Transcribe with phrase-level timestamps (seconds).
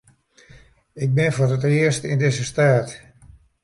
[1.03, 2.87] Ik bin foar it earst yn dizze stêd.